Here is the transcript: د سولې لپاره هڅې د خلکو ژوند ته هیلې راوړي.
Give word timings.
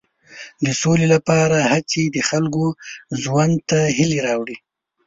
د 0.65 0.67
سولې 0.81 1.07
لپاره 1.15 1.57
هڅې 1.71 2.03
د 2.09 2.17
خلکو 2.29 2.65
ژوند 3.21 3.55
ته 3.69 3.79
هیلې 3.97 4.19
راوړي. 4.27 4.57